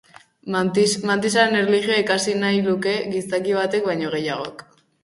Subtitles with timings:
[0.53, 4.71] Mantisaren erlijioa ikasi nahi luke gizaki batek baino gehiagok.